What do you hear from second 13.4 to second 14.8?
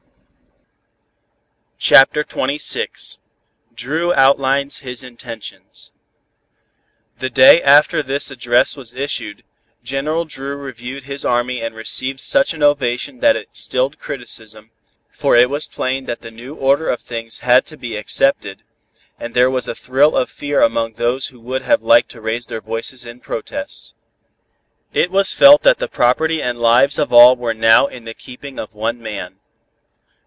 stilled criticism,